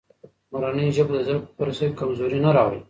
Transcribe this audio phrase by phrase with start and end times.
[0.51, 2.79] مورنۍ ژبه د زده کړو په پروسه کې کمزوري نه راولي.